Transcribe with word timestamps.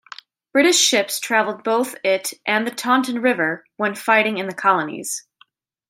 British 0.51 0.79
ships 0.79 1.19
travelled 1.19 1.63
both 1.63 1.93
it 2.03 2.33
and 2.43 2.65
the 2.65 2.71
Taunton 2.71 3.21
River 3.21 3.63
when 3.77 3.93
fighting 3.93 4.39
in 4.39 4.47
the 4.47 4.53
colonies. 4.55 5.27